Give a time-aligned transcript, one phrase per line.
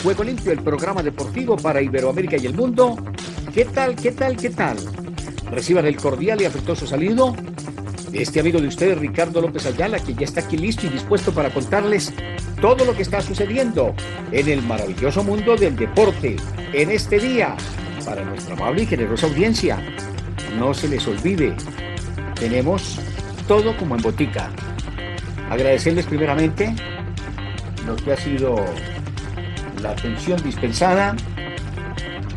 [0.00, 2.96] Juego Limpio, el programa deportivo para Iberoamérica y el mundo.
[3.54, 4.76] ¿Qué tal, qué tal, qué tal?
[5.50, 7.34] Reciban el cordial y afectuoso saludo
[8.10, 11.32] de este amigo de ustedes, Ricardo López Ayala, que ya está aquí listo y dispuesto
[11.32, 12.12] para contarles
[12.60, 13.94] todo lo que está sucediendo
[14.32, 16.36] en el maravilloso mundo del deporte
[16.72, 17.56] en este día.
[18.04, 19.78] Para nuestra amable y generosa audiencia,
[20.58, 21.54] no se les olvide,
[22.34, 22.98] tenemos
[23.48, 24.50] todo como en botica.
[25.50, 26.74] Agradecerles primeramente
[27.86, 28.56] lo que ha sido
[29.80, 31.16] la atención dispensada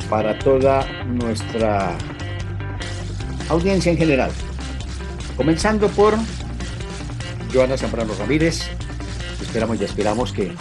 [0.09, 1.95] para toda nuestra
[3.49, 4.31] audiencia en general.
[5.37, 6.15] Comenzando por
[7.53, 8.61] Joana Zambrano Ramírez.
[9.41, 10.53] Esperamos y esperamos que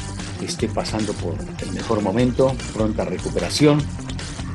[0.42, 3.82] esté pasando por el mejor momento, pronta recuperación.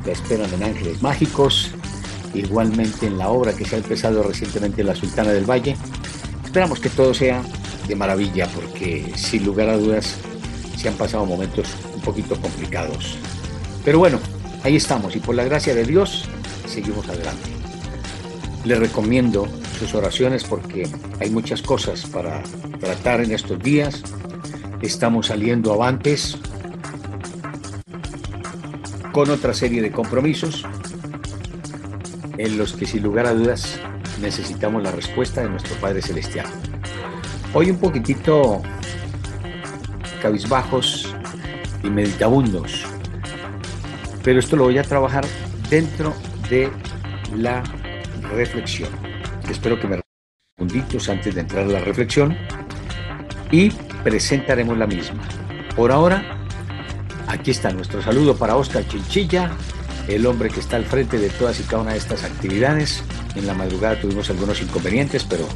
[0.06, 1.72] La esperan en Ángeles Mágicos,
[2.34, 5.76] igualmente en la obra que se ha empezado recientemente en la Sultana del Valle.
[6.44, 7.42] Esperamos que todo sea
[7.88, 10.16] de maravilla porque sin lugar a dudas
[10.78, 11.68] se han pasado momentos
[12.04, 13.18] poquito complicados.
[13.84, 14.20] Pero bueno,
[14.64, 16.26] ahí estamos y por la gracia de Dios
[16.68, 17.50] seguimos adelante.
[18.66, 19.48] Les recomiendo
[19.80, 20.88] sus oraciones porque
[21.20, 22.42] hay muchas cosas para
[22.80, 24.04] tratar en estos días.
[24.82, 26.38] Estamos saliendo avantes
[29.12, 30.66] con otra serie de compromisos
[32.38, 33.80] en los que sin lugar a dudas
[34.22, 36.48] necesitamos la respuesta de nuestro Padre Celestial.
[37.54, 38.62] Hoy un poquitito
[40.22, 41.03] cabizbajos
[41.84, 42.86] y meditabundos,
[44.24, 45.26] pero esto lo voy a trabajar
[45.70, 46.14] dentro
[46.50, 46.70] de
[47.36, 47.64] la
[48.32, 48.90] reflexión.
[49.50, 50.02] Espero que me
[50.58, 52.38] segunditos antes de entrar a la reflexión
[53.52, 53.70] y
[54.04, 55.22] presentaremos la misma.
[55.76, 56.24] Por ahora,
[57.28, 59.52] aquí está nuestro saludo para Oscar Chinchilla,
[60.08, 63.04] el hombre que está al frente de todas y cada una de estas actividades.
[63.36, 65.48] En la madrugada tuvimos algunos inconvenientes, pero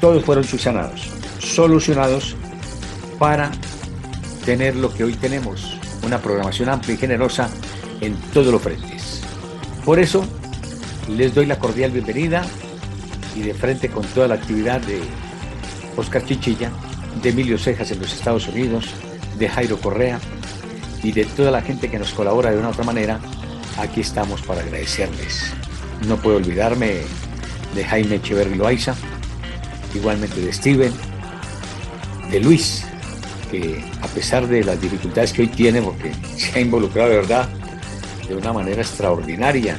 [0.00, 2.36] todos fueron subsanados, solucionados
[3.18, 3.50] para
[4.46, 7.50] tener lo que hoy tenemos, una programación amplia y generosa
[8.00, 9.20] en todos los frentes.
[9.84, 10.24] Por eso,
[11.08, 12.46] les doy la cordial bienvenida
[13.34, 15.00] y de frente con toda la actividad de
[15.96, 16.70] Oscar Chichilla,
[17.20, 18.86] de Emilio Cejas en los Estados Unidos,
[19.36, 20.20] de Jairo Correa
[21.02, 23.18] y de toda la gente que nos colabora de una u otra manera,
[23.78, 25.54] aquí estamos para agradecerles.
[26.06, 27.00] No puedo olvidarme
[27.74, 28.94] de Jaime Echeverri Loaiza,
[29.92, 30.92] igualmente de Steven,
[32.30, 32.86] de Luis,
[33.50, 37.48] que a pesar de las dificultades que hoy tiene, porque se ha involucrado de verdad
[38.28, 39.78] de una manera extraordinaria,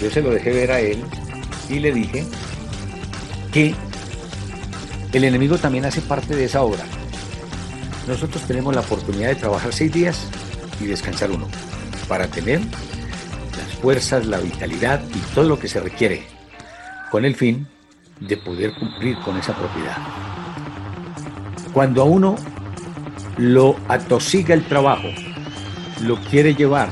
[0.00, 1.02] yo se lo dejé ver a él
[1.68, 2.24] y le dije
[3.52, 3.74] que
[5.12, 6.84] el enemigo también hace parte de esa obra.
[8.06, 10.26] Nosotros tenemos la oportunidad de trabajar seis días
[10.80, 11.48] y descansar uno,
[12.08, 16.26] para tener las fuerzas, la vitalidad y todo lo que se requiere,
[17.10, 17.66] con el fin
[18.20, 19.96] de poder cumplir con esa propiedad.
[21.72, 22.36] Cuando a uno
[23.36, 25.08] lo atosiga el trabajo,
[26.02, 26.88] lo quiere llevar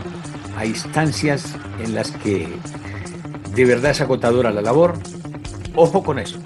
[0.57, 2.49] a instancias en las que
[3.55, 4.95] de verdad es agotadora la labor,
[5.75, 6.39] ojo con eso.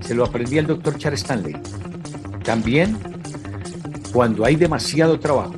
[0.00, 1.56] Se lo aprendí al doctor Charles Stanley.
[2.44, 2.98] También
[4.12, 5.54] cuando hay demasiado trabajo,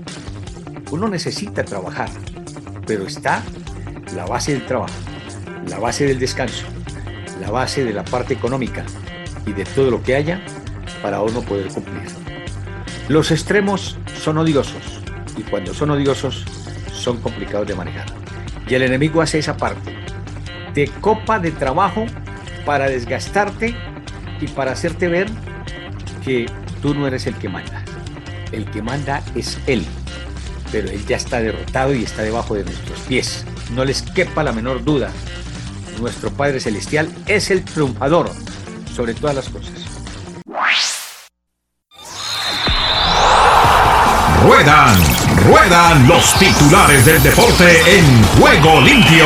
[0.90, 2.08] uno necesita trabajar,
[2.86, 3.42] pero está
[4.14, 4.94] la base del trabajo,
[5.68, 6.64] la base del descanso,
[7.40, 8.84] la base de la parte económica
[9.44, 10.40] y de todo lo que haya
[11.02, 11.95] para uno poder cumplir.
[13.08, 14.82] Los extremos son odiosos
[15.36, 16.44] y cuando son odiosos
[16.92, 18.06] son complicados de manejar.
[18.68, 19.94] Y el enemigo hace esa parte.
[20.74, 22.04] Te copa de trabajo
[22.64, 23.76] para desgastarte
[24.40, 25.28] y para hacerte ver
[26.24, 26.46] que
[26.82, 27.84] tú no eres el que manda.
[28.50, 29.84] El que manda es Él.
[30.72, 33.44] Pero Él ya está derrotado y está debajo de nuestros pies.
[33.72, 35.12] No les quepa la menor duda.
[36.00, 38.30] Nuestro Padre Celestial es el triunfador
[38.94, 39.85] sobre todas las cosas.
[44.46, 44.96] Ruedan,
[45.48, 47.64] ruedan los titulares del deporte
[47.98, 49.24] en juego limpio.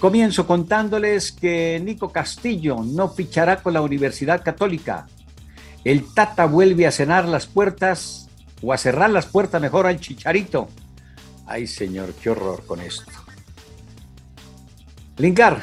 [0.00, 5.06] Comienzo contándoles que Nico Castillo no fichará con la Universidad Católica.
[5.84, 8.28] El Tata vuelve a cenar las puertas
[8.60, 10.68] o a cerrar las puertas mejor al Chicharito.
[11.46, 13.12] Ay, señor, qué horror con esto.
[15.18, 15.60] Lingard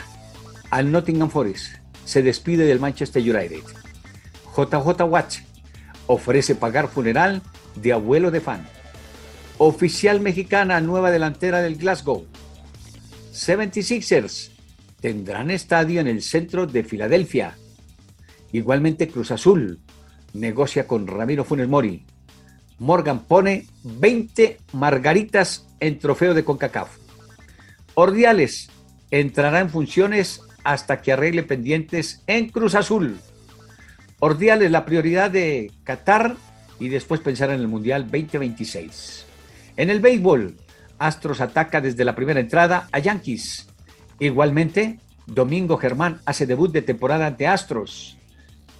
[0.69, 1.73] al Nottingham Forest
[2.05, 3.63] se despide del Manchester United.
[4.55, 5.39] JJ Watch
[6.07, 7.41] ofrece pagar funeral
[7.75, 8.67] de abuelo de fan.
[9.57, 12.25] Oficial mexicana, nueva delantera del Glasgow.
[13.33, 14.51] 76ers
[14.99, 17.55] tendrán estadio en el centro de Filadelfia.
[18.51, 19.79] Igualmente Cruz Azul
[20.35, 22.05] negocia con Ramiro Funes Mori.
[22.77, 26.89] Morgan pone 20 margaritas en trofeo de CONCACAF.
[27.93, 28.69] Ordiales
[29.11, 33.17] entrará en funciones hasta que arregle pendientes en Cruz Azul.
[34.25, 36.35] Ordiales la prioridad de Qatar
[36.79, 39.23] y después pensar en el Mundial 2026.
[39.77, 40.55] En el béisbol,
[40.97, 43.67] Astros ataca desde la primera entrada a Yankees.
[44.17, 48.17] Igualmente, Domingo Germán hace debut de temporada ante Astros.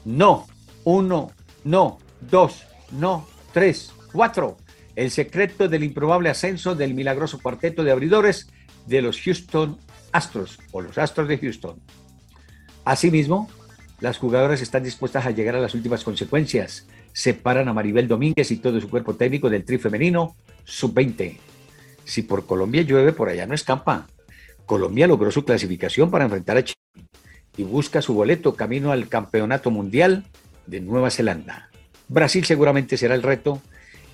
[0.04, 0.48] No,
[0.84, 1.32] uno,
[1.64, 4.58] no, dos, no, tres, cuatro.
[4.96, 8.50] El secreto del improbable ascenso del milagroso cuarteto de abridores
[8.88, 9.78] de los Houston
[10.12, 11.80] Astros o los Astros de Houston.
[12.84, 13.48] Asimismo,
[14.00, 16.86] las jugadoras están dispuestas a llegar a las últimas consecuencias.
[17.14, 21.38] Separan a Maribel Domínguez y todo su cuerpo técnico del tri femenino sub-20.
[22.04, 24.08] Si por Colombia llueve, por allá no escampa.
[24.66, 27.08] Colombia logró su clasificación para enfrentar a Chile
[27.58, 30.26] y busca su boleto camino al Campeonato Mundial
[30.68, 31.70] de Nueva Zelanda.
[32.08, 33.62] Brasil seguramente será el reto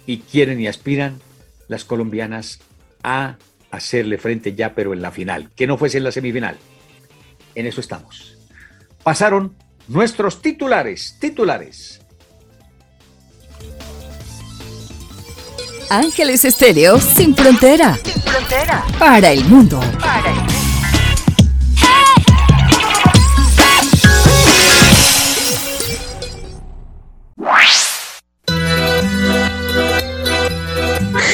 [0.06, 1.19] y quieren y aspiran
[1.68, 2.60] las colombianas
[3.04, 3.38] a
[3.72, 6.57] hacerle frente ya, pero en la final, que no fuese en la semifinal.
[7.56, 8.38] En eso estamos.
[9.04, 9.56] Pasaron
[9.91, 11.99] nuestros titulares, titulares.
[15.89, 17.97] Ángeles Estéreo sin frontera.
[17.97, 18.85] Sin frontera.
[18.97, 19.81] Para el mundo.
[19.99, 20.51] Para el mundo.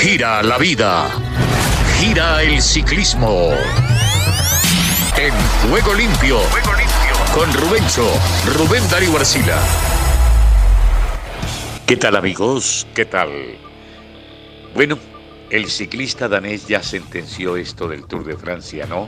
[0.01, 1.09] Gira la vida.
[1.99, 3.51] Gira el ciclismo.
[5.15, 5.33] En
[5.69, 6.39] Juego Limpio.
[6.39, 6.76] Juego Limpio.
[7.33, 8.07] Con Rubencho,
[8.55, 9.57] Rubén Darío Arcila.
[11.85, 12.87] ¿Qué tal amigos?
[12.95, 13.29] ¿Qué tal?
[14.73, 14.97] Bueno,
[15.49, 19.07] el ciclista danés ya sentenció esto del Tour de Francia, ¿no?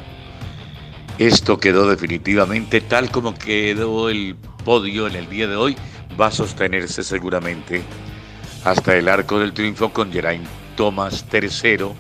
[1.17, 5.75] Esto quedó definitivamente tal como quedó el podio en el día de hoy.
[6.19, 7.81] Va a sostenerse seguramente
[8.63, 11.95] hasta el arco del triunfo con Geraint Thomas tercero,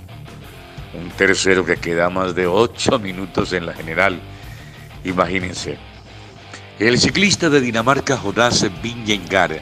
[0.93, 4.21] un tercero que queda más de ocho minutos en la general.
[5.03, 5.88] Imagínense.
[6.79, 9.59] El ciclista de Dinamarca, Jonas Vingegaard,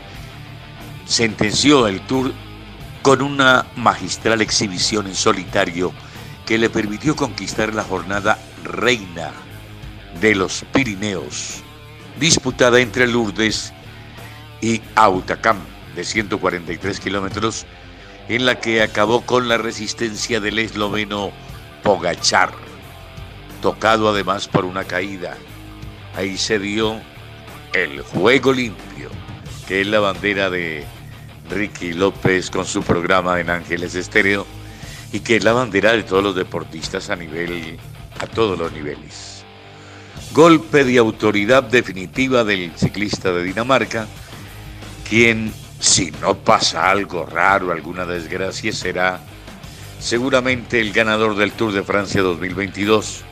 [1.08, 2.32] sentenció el Tour
[3.02, 5.94] con una magistral exhibición en solitario
[6.46, 9.32] que le permitió conquistar la jornada reina
[10.22, 11.64] de los Pirineos,
[12.20, 13.74] disputada entre Lourdes
[14.62, 15.58] y Autacam
[15.96, 17.66] de 143 kilómetros
[18.30, 21.32] en la que acabó con la resistencia del esloveno
[21.82, 22.52] Pogachar,
[23.64, 25.36] tocado además por una caída.
[26.18, 27.00] Ahí se dio
[27.74, 29.12] el juego limpio,
[29.68, 30.84] que es la bandera de
[31.48, 34.48] Ricky López con su programa en Ángeles Estéreo
[35.14, 37.78] y que es la bandera de todos los deportistas a nivel,
[38.20, 39.44] a todos los niveles.
[40.34, 44.08] Golpe de autoridad definitiva del ciclista de Dinamarca,
[45.08, 49.20] quien si no pasa algo raro, alguna desgracia, será
[50.00, 53.27] seguramente el ganador del Tour de Francia 2022.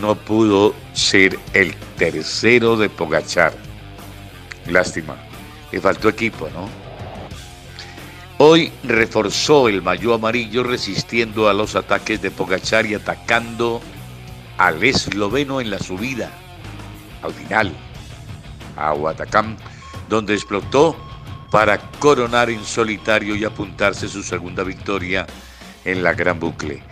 [0.00, 3.54] No pudo ser el tercero de Pogachar.
[4.66, 5.16] Lástima.
[5.72, 6.68] Le faltó equipo, ¿no?
[8.38, 13.80] Hoy reforzó el mayo amarillo resistiendo a los ataques de Pogachar y atacando
[14.58, 16.30] al esloveno en la subida,
[17.22, 17.72] al final,
[18.76, 19.56] a Huatacán,
[20.08, 20.96] donde explotó
[21.50, 25.26] para coronar en solitario y apuntarse su segunda victoria
[25.86, 26.82] en la Gran Bucle.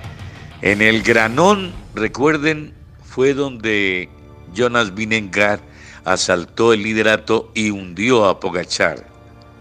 [0.63, 2.73] En el Granón, recuerden,
[3.15, 4.09] fue donde
[4.53, 5.61] Jonas Vinengar
[6.05, 9.07] asaltó el liderato y hundió a Pogachar.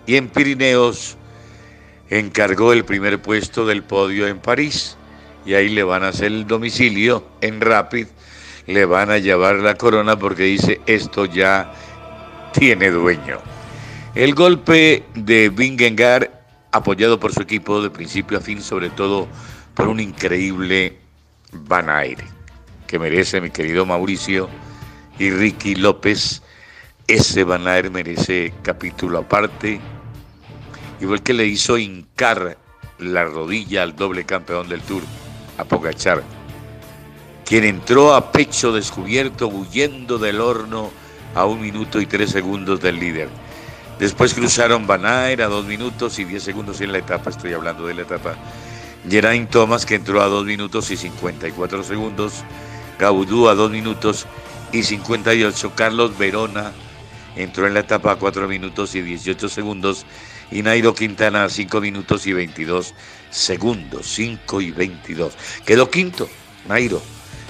[0.07, 1.17] Y en Pirineos
[2.09, 4.97] encargó el primer puesto del podio en París.
[5.45, 8.07] Y ahí le van a hacer el domicilio en Rapid.
[8.65, 11.71] Le van a llevar la corona porque dice esto ya
[12.53, 13.37] tiene dueño.
[14.15, 16.27] El golpe de Vingegaard,
[16.71, 19.27] apoyado por su equipo de principio a fin, sobre todo
[19.75, 20.97] por un increíble
[21.51, 22.32] Van Aire,
[22.93, 24.47] que merece mi querido Mauricio
[25.17, 26.43] y Ricky López.
[27.07, 29.81] Ese Aire merece capítulo aparte,
[31.01, 32.55] igual que le hizo hincar
[32.99, 35.01] la rodilla al doble campeón del Tour,
[35.57, 36.21] a Pogachar,
[37.43, 40.91] quien entró a pecho descubierto huyendo del horno
[41.33, 43.29] a un minuto y tres segundos del líder.
[43.97, 47.95] Después cruzaron Banaer a dos minutos y diez segundos en la etapa, estoy hablando de
[47.95, 48.35] la etapa.
[49.09, 52.43] Geraint Thomas que entró a dos minutos y 54 segundos.
[52.99, 54.25] Gaudú a dos minutos
[54.71, 55.73] y 58.
[55.75, 56.71] Carlos Verona
[57.35, 60.05] entró en la etapa a 4 minutos y 18 segundos
[60.51, 62.93] y Nairo Quintana a 5 minutos y 22
[63.29, 65.33] segundos, 5 y 22.
[65.65, 66.29] Quedó quinto,
[66.67, 67.01] Nairo,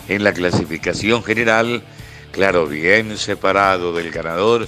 [0.08, 1.84] en la clasificación general,
[2.32, 4.68] claro, bien separado del ganador,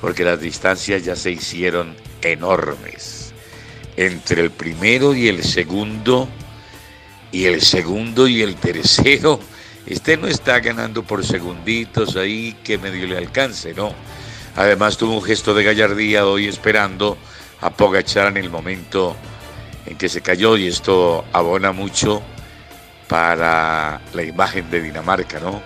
[0.00, 3.32] porque las distancias ya se hicieron enormes.
[3.96, 6.28] Entre el primero y el segundo,
[7.30, 9.40] y el segundo y el tercero,
[9.88, 13.92] este no está ganando por segunditos ahí que medio le alcance, ¿no?
[14.54, 17.16] Además tuvo un gesto de gallardía hoy esperando
[17.60, 19.16] a Pogachar en el momento
[19.86, 22.22] en que se cayó y esto abona mucho
[23.08, 25.62] para la imagen de Dinamarca, ¿no?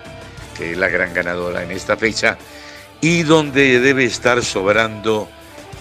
[0.57, 2.37] Que es la gran ganadora en esta fecha
[3.01, 5.27] y donde debe estar sobrando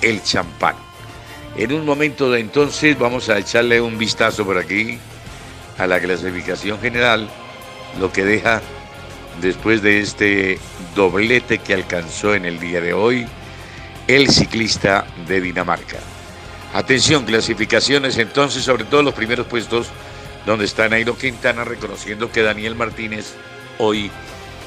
[0.01, 0.75] el champán.
[1.57, 4.99] En un momento de entonces vamos a echarle un vistazo por aquí
[5.79, 7.29] a la clasificación general,
[7.99, 8.61] lo que deja
[9.41, 10.59] después de este
[10.95, 13.27] doblete que alcanzó en el día de hoy
[14.09, 15.99] el ciclista de Dinamarca.
[16.75, 19.89] Atención, clasificaciones entonces, sobre todo los primeros puestos,
[20.47, 23.35] donde está Nairo Quintana reconociendo que Daniel Martínez
[23.79, 24.11] hoy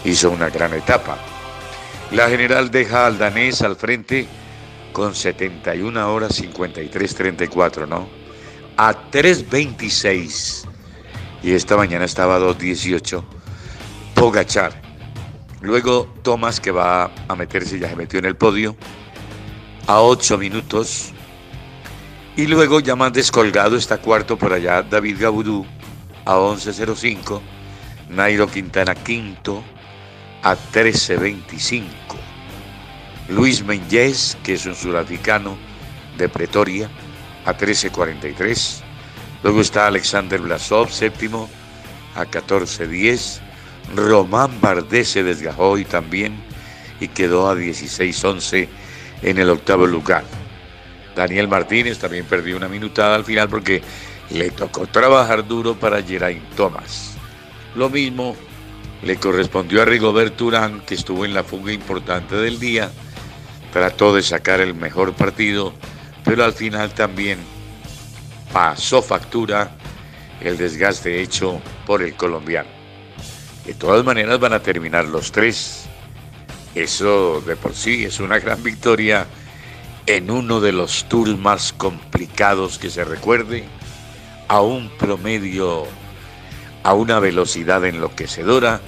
[0.03, 1.17] hizo una gran etapa.
[2.11, 4.27] La general deja al danés al frente
[4.93, 8.07] con 71 horas 53-34, ¿no?
[8.77, 10.74] A 3.26.
[11.45, 13.23] Y esta mañana estaba a 2.18.
[14.15, 14.81] Pogachar.
[15.61, 18.75] Luego Tomás que va a meterse, ya se metió en el podio,
[19.85, 21.13] a 8 minutos
[22.35, 25.67] y luego ya más descolgado está cuarto por allá David Gaudú
[26.25, 27.39] a 11.05.
[28.09, 29.63] Nairo Quintana quinto
[30.41, 31.83] a 13.25.
[33.29, 35.57] Luis Menyes, que es un sudafricano
[36.17, 36.89] de Pretoria,
[37.45, 38.84] a 13.43.
[39.45, 41.47] Luego está Alexander Blasov, séptimo,
[42.15, 43.41] a 14.10.
[43.95, 46.35] Román Bardet se desgajó y también
[46.99, 48.67] y quedó a 16.11
[49.21, 50.23] en el octavo lugar.
[51.15, 53.83] Daniel Martínez también perdió una minutada al final porque
[54.31, 57.13] le tocó trabajar duro para Geraint Thomas.
[57.75, 58.35] Lo mismo
[59.03, 62.89] le correspondió a Rigobert Urán, que estuvo en la fuga importante del día.
[63.71, 65.71] Trató de sacar el mejor partido,
[66.23, 67.37] pero al final también
[68.55, 69.69] pasó factura
[70.39, 72.69] el desgaste hecho por el colombiano.
[73.65, 75.87] De todas maneras van a terminar los tres.
[76.73, 79.27] Eso de por sí es una gran victoria
[80.05, 83.65] en uno de los tours más complicados que se recuerde,
[84.47, 85.83] a un promedio,
[86.83, 88.79] a una velocidad enloquecedora,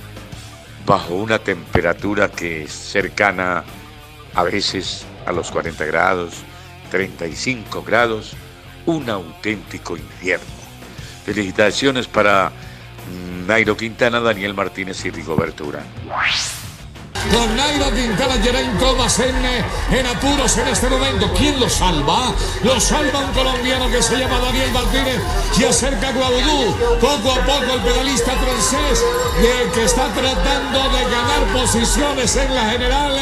[0.86, 3.66] bajo una temperatura que es cercana
[4.34, 6.36] a veces a los 40 grados,
[6.90, 8.38] 35 grados,
[8.88, 10.46] un auténtico infierno.
[11.26, 12.52] Felicitaciones para
[13.46, 15.86] Nairo Quintana, Daniel Martínez y Rigoberto Urán
[17.32, 19.36] con Nairo Quintana, Geraint Thomas en,
[19.98, 21.32] en, apuros en este momento.
[21.38, 22.34] ¿Quién lo salva?
[22.64, 25.20] Lo salva un colombiano que se llama Daniel Martínez
[25.58, 26.76] y acerca a Guaudú.
[27.00, 29.04] Poco a poco el pedalista francés
[29.74, 33.16] que está tratando de ganar posiciones en la general.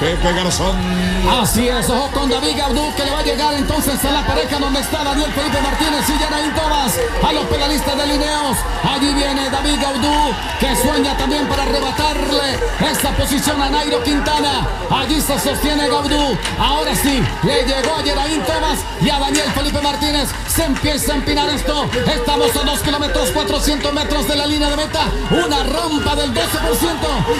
[0.00, 1.15] Pepe Garzón.
[1.28, 4.58] Así es, ojo con David Gaudú que le va a llegar entonces a la pareja
[4.58, 8.56] donde está Daniel Felipe Martínez y Geraint Thomas a los pedalistas de Lineos.
[8.88, 12.58] Allí viene David Gaudú que sueña también para arrebatarle
[12.90, 14.66] esa posición a Nairo Quintana.
[14.90, 16.38] Allí se sostiene Gaudú.
[16.58, 20.28] Ahora sí, le llegó a Geraint Thomas y a Daniel Felipe Martínez.
[20.48, 21.86] Se empieza a empinar esto.
[22.06, 25.06] Estamos a 2 kilómetros 400 metros de la línea de meta.
[25.30, 26.40] Una rampa del 12%.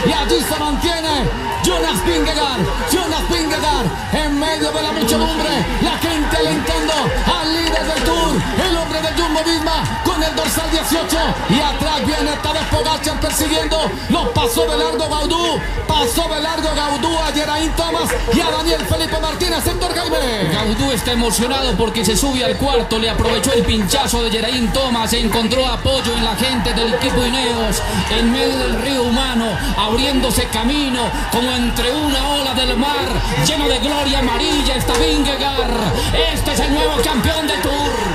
[0.07, 2.62] Y allí se mantiene Jonas Vingegaard.
[2.92, 5.50] Jonas Vingegaard en medio de la muchedumbre.
[5.82, 6.92] La gente alentando
[7.26, 8.37] al líder del Tour.
[8.70, 11.18] El hombre de Jumbo Visma con el dorsal 18.
[11.50, 13.90] Y atrás viene Tadej Pogacar persiguiendo.
[14.11, 15.61] Lo pasó de largo Gaudú.
[15.97, 20.53] De largo Gaudú a Geraint Thomas y a Daniel Felipe Martínez, sector Jaime.
[20.53, 25.11] Gaudú está emocionado porque se sube al cuarto, le aprovechó el pinchazo de Geraint Thomas,
[25.15, 29.47] encontró apoyo en la gente del equipo Ineos, en medio del río humano,
[29.79, 31.00] abriéndose camino
[31.33, 33.09] como entre una ola del mar,
[33.47, 35.81] lleno de gloria amarilla está Vingegaard.
[36.35, 38.06] Este es el nuevo campeón del Tour.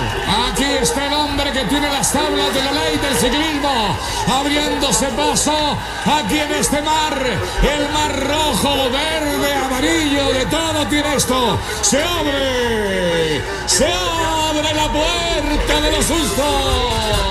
[0.82, 3.96] Está el hombre que tiene las tablas de la ley del ciclismo,
[4.28, 11.60] abriéndose paso aquí en este mar, el mar rojo, verde, amarillo, de todo tiene esto.
[11.82, 17.22] Se abre, se abre la puerta de los sustos.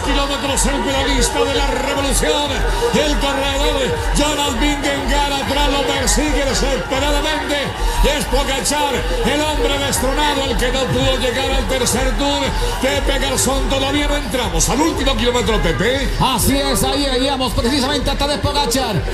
[0.00, 2.50] Kilómetros el pedalista de la revolución.
[2.94, 3.82] El corredor
[4.16, 7.56] Jonas Vingegaard atrás lo persigue desesperadamente.
[8.02, 12.42] Es Pogachar, el hombre destronado, el que no pudo llegar al tercer tour.
[12.80, 16.08] Pepe Garzón, todavía no entramos al último kilómetro, Pepe.
[16.20, 18.40] Así es, ahí veíamos precisamente a Tadej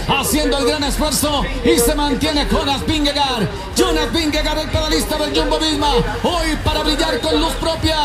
[0.09, 3.47] haciendo el gran esfuerzo y se mantiene Jonas Vingegaard.
[3.77, 5.93] Jonas Vingegaard, el pedalista del Jumbo Visma,
[6.23, 7.97] hoy para brillar con luz propia.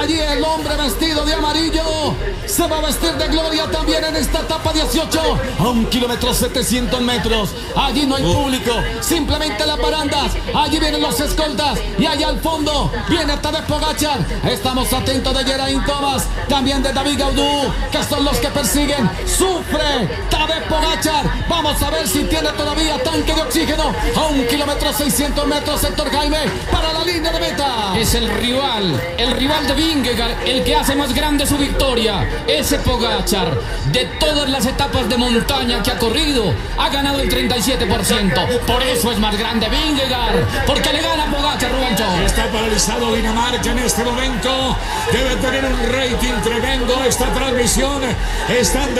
[0.00, 2.03] Allí el hombre vestido de amarillo
[2.46, 5.20] se va a vestir de gloria también en esta etapa 18
[5.58, 7.50] a un kilómetro 700 metros.
[7.76, 10.32] Allí no hay público, simplemente las barandas.
[10.54, 14.20] Allí vienen los escoltas y allá al fondo viene Tadej Pogachar.
[14.50, 19.10] Estamos atentos de Geraint Thomas, también de David Gaudú, que son los que persiguen.
[19.26, 21.26] Sufre Tadej Pogachar.
[21.46, 25.78] Vamos a ver si tiene todavía tanque de oxígeno a un kilómetro 600 metros.
[25.78, 26.38] Sector Jaime
[26.72, 27.92] para la línea de meta.
[27.98, 32.26] Es el rival, el rival de Vingegaard, el que hace más grande su victoria.
[32.46, 33.60] Ese Pogachar,
[33.92, 38.60] de todas las etapas de montaña que ha corrido, ha ganado el 37%.
[38.60, 44.02] Por eso es más grande Vingegaard, porque le gana Pogachar, Está paralizado Dinamarca en este
[44.02, 44.76] momento.
[45.12, 48.02] Debe tener un rating tremendo esta transmisión.
[48.48, 48.92] Están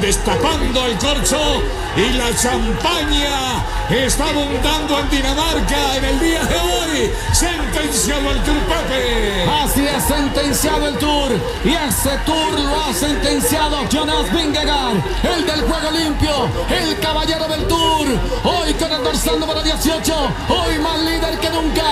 [0.00, 1.62] destapando el corcho
[1.96, 7.12] y la champaña está abundando en Dinamarca en el día de hoy.
[7.32, 9.44] Sentenciado el Tour Pepe.
[9.62, 11.30] Así es sentenciado el Tour
[11.64, 17.68] y ese Tour lo ha sentenciado Jonas Vingegaard, el del juego limpio, el caballero del
[17.68, 18.08] Tour.
[18.42, 20.14] Hoy con el dorsal número 18,
[20.48, 21.83] hoy más líder que nunca.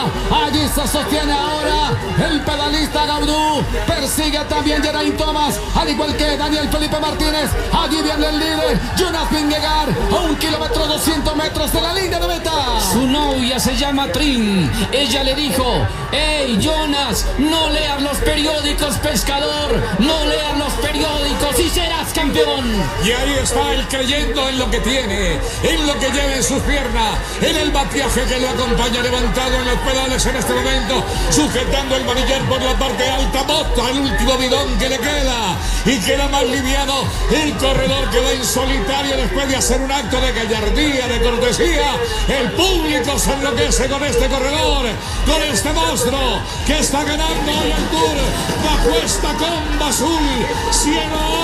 [0.44, 1.92] Allí se sostiene ahora
[2.30, 3.64] el pedalista Gaudú.
[3.87, 7.50] Persigue también Geraint Thomas, al igual que Daniel Felipe Martínez.
[7.72, 12.28] Allí viene el líder Jonas Vingegaard a un kilómetro 200 metros de la línea de
[12.28, 12.80] meta.
[12.92, 14.70] Su novia se llama Trin.
[14.92, 15.64] Ella le dijo,
[16.11, 22.64] hey Jonas, no leas los periódicos, pescador, no leas los periódicos y serás campeón.
[23.04, 26.61] Y ahí está él creyendo en lo que tiene, en lo que lleva en sus
[26.62, 31.97] piernas, en el batiaje que lo acompaña levantado en los pedales en este momento, sujetando
[31.97, 36.28] el manillar por la parte alta, bota el último bidón que le queda y queda
[36.28, 41.08] más liviano el corredor que va en solitario después de hacer un acto de gallardía,
[41.08, 41.97] de cortesía.
[42.28, 44.86] El público se enloquece con este corredor,
[45.26, 48.17] con este monstruo que está ganando hoy el Tour
[48.65, 50.21] bajo esta comba azul,
[50.71, 51.42] cielo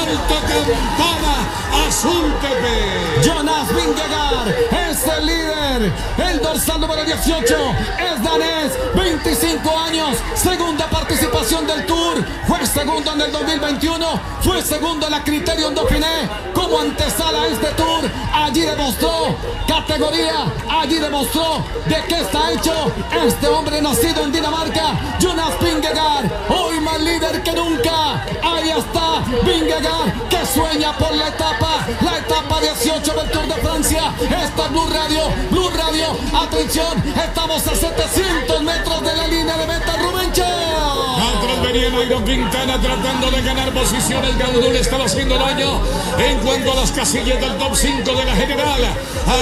[1.88, 2.76] azul, Pepe.
[3.24, 4.48] Jonas Vingegaard
[4.90, 5.92] es el líder.
[6.30, 7.56] El dorsal número 18
[7.98, 12.24] es danés, 25 años, segunda participación del Tour.
[12.46, 17.66] Fue segundo en el 2021, fue segundo en la Criterion Dauphiné como antesala a este
[17.72, 18.10] Tour.
[18.32, 22.92] Allí demostró categoría, allí demostró de qué está hecho
[23.26, 28.24] este hombre nacido en Dinamarca, Jonas Vingegaard, hoy más líder que nunca.
[28.42, 34.14] Ahí está Vingegaard que sueña por la etapa, la etapa 18 del Tour de Francia.
[34.20, 39.66] Esta es Blue Radio, Blue Radio, atención, estamos a 700 metros de la línea de
[39.66, 40.44] meta, Rubencho.
[40.44, 44.38] Atrás venía Nairo Quintana tratando de ganar posiciones.
[44.38, 45.80] Gaudú le estaba haciendo daño
[46.18, 48.80] en cuanto a las casillas del top 5 de la general.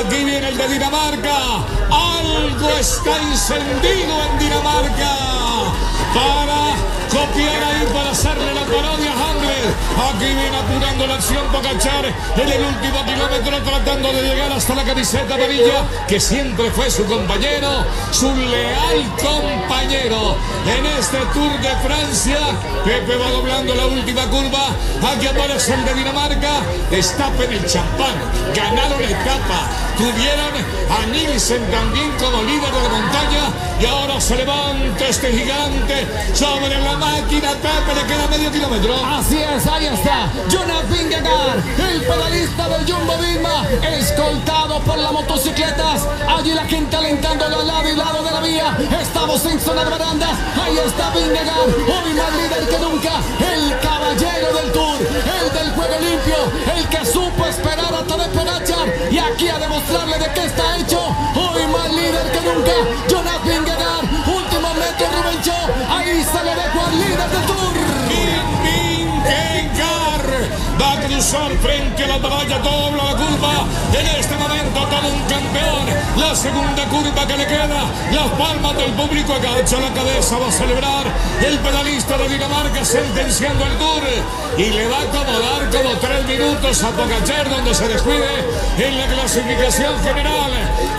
[0.06, 1.36] Aquí viene el de Dinamarca.
[1.90, 5.12] Algo está encendido en Dinamarca.
[6.14, 9.70] Para copiar ahí, para hacerle la parodia a Hamlet.
[9.96, 14.84] Aquí viene apurando la acción Pocachar en el último kilómetro tratando de llegar hasta la
[14.84, 22.38] camiseta amarilla que siempre fue su compañero, su leal compañero en este Tour de Francia.
[22.84, 24.68] Pepe va doblando la última curva.
[25.12, 26.60] Aquí aparece el de Dinamarca.
[26.90, 28.14] Destapen el champán.
[28.54, 29.85] Ganaron la etapa.
[29.96, 30.52] Tuvieron
[30.90, 33.66] a Nielsen también como líder de la montaña.
[33.80, 37.50] Y ahora se levanta este gigante sobre la máquina.
[37.52, 38.94] Pepe le queda medio kilómetro.
[39.04, 40.30] Así es, ahí está.
[40.50, 41.58] Jonas Vingegaard,
[41.90, 43.66] el pedalista del Jumbo Visma,
[43.98, 46.06] escoltado por las motocicletas.
[46.28, 48.78] Allí la gente alentándolo al lado y lado de la vía.
[49.00, 50.38] Estamos en zona de barandas.
[50.62, 53.12] Ahí está Vingegaard, hoy más líder que nunca.
[53.40, 54.85] El caballero del Tour,
[55.86, 56.36] juego limpio,
[56.76, 61.00] el que supo esperar a Tadej Pogacar y aquí a demostrarle de qué está hecho.
[61.34, 62.72] Hoy más líder que nunca.
[63.08, 65.06] Jonas Vingegaard, último metro.
[65.88, 67.45] Ahí se le dejó al líder del
[70.80, 73.66] va a cruzar frente a la valla, dobla la curva.
[73.98, 75.86] En este momento todo un campeón.
[76.16, 77.82] La segunda curva que le queda.
[78.12, 80.38] Las palmas del público agacha la cabeza.
[80.38, 81.04] Va a celebrar
[81.44, 84.02] el pedalista de Dinamarca sentenciando el tour.
[84.58, 88.28] Y le va a acomodar como tres minutos a Pogacar donde se descuide
[88.78, 90.52] en la clasificación general.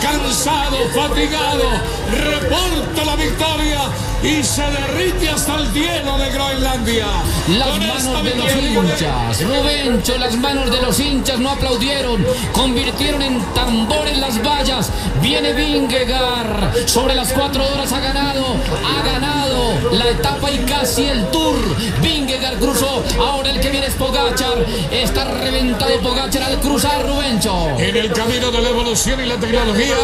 [0.08, 1.70] Cansado fatigado,
[2.10, 3.82] reporta la victoria
[4.24, 7.08] y se derrite hasta el hielo de Groenlandia.
[7.50, 13.42] Las manos de los hinchas, Rubencho, las manos de los hinchas no aplaudieron, convirtieron en
[13.54, 14.90] tambores las vallas.
[15.22, 18.46] Viene Vingegaard, sobre las cuatro horas ha ganado,
[18.86, 21.58] ha ganado la etapa y casi el tour.
[22.02, 27.70] Vingegaard cruzó, ahora el que viene es Pogachar, está reventado Pogachar al cruzar Rubencho.
[27.78, 29.97] En el camino de la evolución y la tecnología,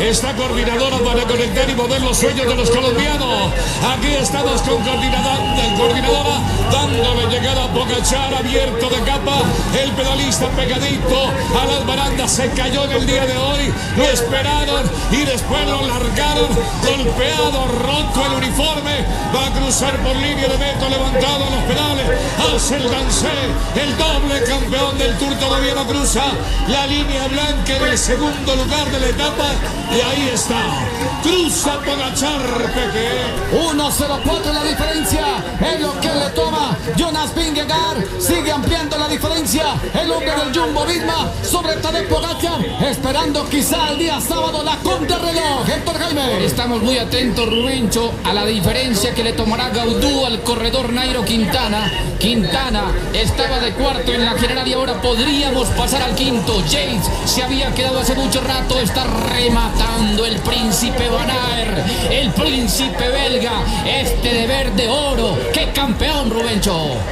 [0.00, 3.52] esta coordinadora para conectar y mover los sueños de los colombianos.
[3.96, 6.38] Aquí estamos con coordinadora, coordinadora
[6.70, 9.42] dándole llegada a Pogachar abierto de capa.
[9.80, 11.28] El pedalista pegadito
[11.60, 13.72] a las barandas se cayó en el día de hoy.
[13.96, 16.48] Lo esperaron y después lo largaron.
[16.84, 19.04] Golpeado, roto el uniforme.
[19.34, 22.06] Va a cruzar por línea de meta levantado los pedales.
[22.54, 23.28] Hace el dancé.
[23.76, 26.24] El doble campeón del Tour todavía no cruza
[26.68, 29.37] la línea blanca en el segundo lugar de la etapa.
[29.90, 30.60] Y ahí está.
[31.22, 32.40] Cruza Pogachar,
[32.74, 33.08] Peque.
[33.56, 35.26] 1-0-4 la diferencia.
[35.60, 36.57] Es lo que le toma
[36.96, 38.04] Jonas Vingegaard.
[38.18, 39.74] Sigue ampliando la diferencia.
[40.00, 42.64] El hombre del Jumbo Visma sobre Tadej Pogacar.
[42.88, 45.68] Esperando quizá el día sábado la contrarreloj.
[45.68, 46.44] Héctor Jaime.
[46.44, 51.90] Estamos muy atentos, Rubencho, a la diferencia que le tomará Gaudú al corredor Nairo Quintana.
[52.18, 56.62] Quintana estaba de cuarto en la general y ahora podríamos pasar al quinto.
[56.70, 58.78] James se había quedado hace mucho rato.
[58.80, 63.62] Está rematando el príncipe Van Aert, el príncipe belga.
[63.86, 65.38] Este de verde oro.
[65.52, 66.30] ¡Qué campeón,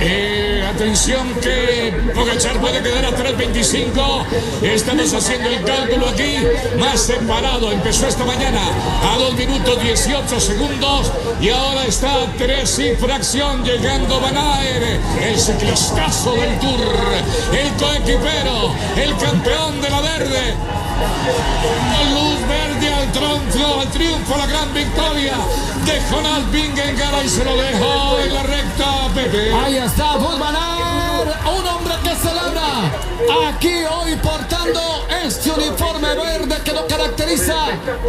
[0.00, 4.24] Eh, atención que Pogachar puede quedar a 3.25.
[4.62, 6.38] Estamos haciendo el cálculo aquí.
[6.80, 7.70] Más separado.
[7.70, 8.60] Empezó esta mañana
[9.04, 11.12] a 2 minutos 18 segundos.
[11.40, 15.00] Y ahora está a 3 y fracción llegando Van Aert.
[15.22, 16.80] El ciclistazo del Tour.
[17.52, 18.74] El coequipero.
[18.96, 20.54] El campeón de la verde.
[22.10, 25.34] Luz verde al triunfo, al triunfo, la gran victoria
[25.84, 28.55] de Jonas Vingegaard y se lo dejó en la recta,
[33.48, 34.65] aquí hoy portando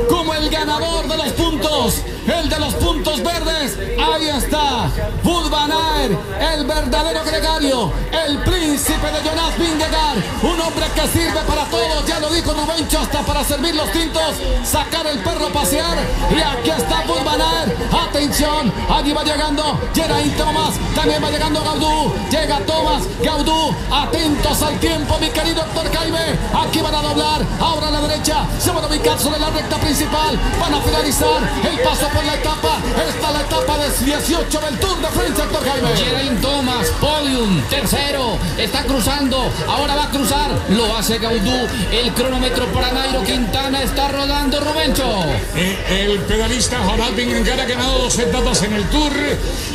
[0.10, 3.78] como el ganador de los puntos, el de los puntos verdes.
[4.00, 4.90] Ahí está
[5.24, 6.18] Wout van Aert,
[6.54, 12.20] el verdadero gregario, el príncipe de Jonas Vingegaard, un hombre que sirve para todos, ya
[12.20, 15.98] lo dijo Rubencho, hasta para servir los tintos, sacar el perro a pasear.
[16.30, 21.62] Y aquí está Wout van Aert, atención, allí va llegando Geraint Thomas, también va llegando
[21.64, 27.42] Gaudú, llega Thomas, Gaudú, atentos al tiempo, mi querido doctor Jaime, aquí van a doblar,
[27.60, 31.42] ahora a la derecha, se van a ubicar sobre la recta principal, van a finalizar
[31.64, 32.78] el paso por la etapa,
[33.10, 35.96] esta es la etapa de 18 del Tour de Francia, doctor Jaime.
[35.98, 42.68] Geraint Thomas, podium, tercero, está cruzando, ahora va a cruzar, lo hace Gaudú, el cronómetro
[42.68, 45.24] para Nairo Quintana está rodando Rubencho.
[45.56, 49.14] Eh, el pedalista Jonas Vingegaard ha ganado dos etapas en el Tour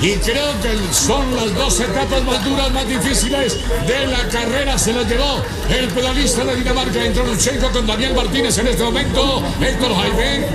[0.01, 4.79] y creo que son las dos etapas más duras, más difíciles de la carrera.
[4.79, 9.43] Se las llevó el pedalista de Dinamarca, entró Luchenko con Daniel Martínez en este momento.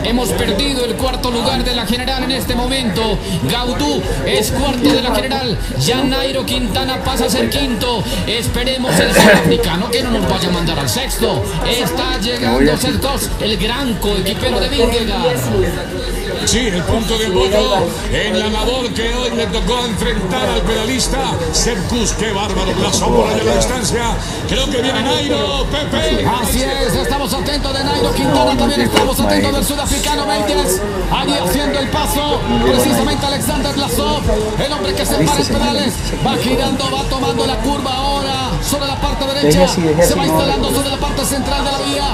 [0.03, 3.17] Hemos perdido el cuarto lugar de la general en este momento.
[3.43, 5.58] Gaudú es cuarto de la general.
[5.80, 8.03] Ya Nairo Quintana pasa a ser quinto.
[8.27, 11.43] Esperemos el sudafricano que no nos vaya a mandar al sexto.
[11.69, 16.16] Está llegando Celtos, el gran coequipero de Vingegaard.
[16.47, 21.17] Sí, el punto de apoyo en la labor que hoy le tocó enfrentar al pedalista
[21.51, 22.13] Sepkus.
[22.13, 24.15] Qué bárbaro, la sombra de la distancia.
[24.47, 26.25] Creo que viene Nairo, Pepe.
[26.25, 30.81] Así es, estamos atentos de Nairo Quintana, también estamos atentos del sudafricano Méndez,
[31.12, 34.21] allí haciendo el paso, precisamente Alexander Blasov,
[34.65, 35.93] el hombre que se para en pedales,
[36.25, 40.91] va girando, va tomando la curva ahora sobre la parte derecha, se va instalando sobre
[40.91, 42.07] la parte central de la vía,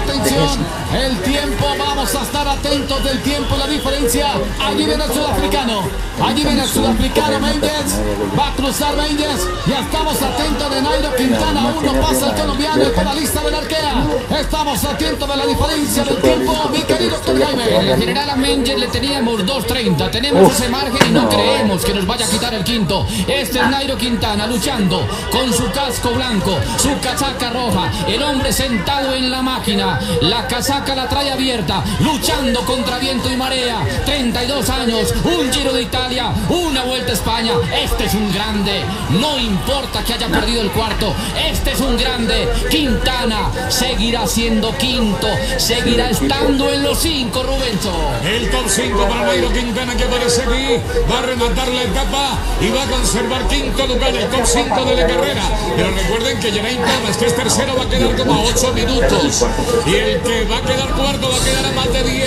[0.00, 0.58] atención,
[0.94, 4.26] el tiempo, vamos a estar atentos del tiempo, la diferencia,
[4.60, 5.82] allí viene el sudafricano,
[6.22, 7.98] allí viene el sudafricano Méndez,
[8.38, 12.82] va a cruzar Méndez, ya estamos atentos de Nairo Quintana, aún no pasa el colombiano,
[12.82, 14.04] el pedalista de la Arkea,
[14.38, 17.96] estamos atentos de la diferencia del tiempo, mi querido doctor En Jaime.
[17.96, 20.10] general a Menger le teníamos 2.30.
[20.10, 23.06] Tenemos ese margen y no creemos que nos vaya a quitar el quinto.
[23.26, 27.90] Este es Nairo Quintana luchando con su casco blanco, su casaca roja.
[28.06, 29.98] El hombre sentado en la máquina.
[30.22, 33.69] La casaca la trae abierta, luchando contra viento y marea.
[34.04, 37.52] 32 años, un Giro de Italia, una Vuelta a España.
[37.82, 38.82] Este es un grande.
[39.20, 41.14] No importa que haya perdido el cuarto.
[41.48, 42.48] Este es un grande.
[42.70, 45.28] Quintana seguirá siendo quinto.
[45.56, 47.92] Seguirá estando en los cinco, Rubencho.
[48.24, 50.76] El top 5 para Nairo Quintana que aparece aquí.
[51.10, 54.96] Va a rematar la etapa y va a conservar quinto lugar, el top 5 de
[54.96, 55.42] la carrera.
[55.76, 59.46] Pero recuerden que Geraint Thomas, que es tercero, va a quedar como a 8 minutos.
[59.86, 61.70] Y el que va a quedar cuarto va a quedar a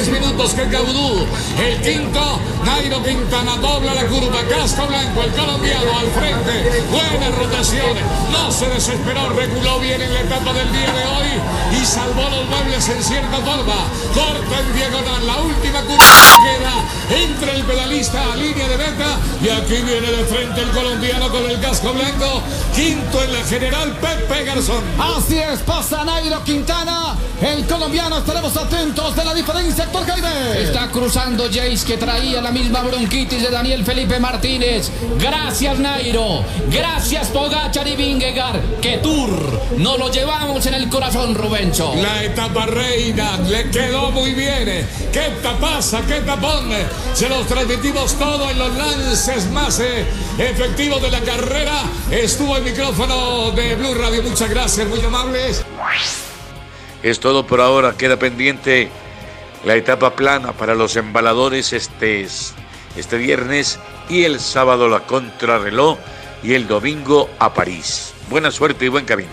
[0.04, 1.26] segundos que Gaudú.
[1.58, 4.42] El quinto, Nairo Quintana dobla la curva.
[4.50, 6.84] Casco Blanco, el colombiano al frente.
[6.92, 8.04] Buenas rotaciones.
[8.32, 12.46] No se desesperó, reculó bien en la etapa del día de hoy y salvó los
[12.50, 13.76] muebles en cierta forma.
[14.14, 15.26] Corta en diagonal.
[15.26, 16.04] La última curva
[16.44, 19.18] queda entre el pedalista a línea de meta.
[19.42, 22.42] Y aquí viene de frente el colombiano con el casco blanco.
[22.76, 24.84] Quinto en la general, Pepe Garzón.
[25.00, 27.16] Así es, pasa Nairo Quintana.
[27.42, 30.64] El colombiano, estaremos atentos de la diferencia, Héctor Jaime.
[30.64, 34.90] Está cruzando Jace que traía la misma bronquitis de Daniel Felipe Martínez.
[35.20, 36.44] Gracias Nairo.
[36.72, 38.80] Gracias Pogachar y Vingegaard.
[38.82, 39.62] Que tour.
[39.78, 41.94] Nos lo llevamos en el corazón, Rubencho.
[41.96, 44.88] La etapa reina le quedó muy bien.
[45.12, 46.02] ¿Qué tapaza?
[46.08, 46.72] ¿Qué tapón?
[47.14, 50.06] Se los transmitimos todo en los lances más eh,
[50.40, 51.84] efectivos de la carrera.
[52.10, 54.24] Estuvo el micrófono de Blue Radio.
[54.24, 55.64] Muchas gracias, muy amables.
[57.04, 57.94] Es todo por ahora.
[57.96, 58.90] Queda pendiente
[59.64, 62.28] la etapa plana para los embaladores este,
[62.96, 65.98] este viernes y el sábado la contrarreloj
[66.44, 68.14] y el domingo a París.
[68.30, 69.32] Buena suerte y buen camino.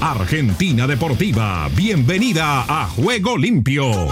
[0.00, 4.08] Argentina Deportiva, bienvenida a Juego Limpio.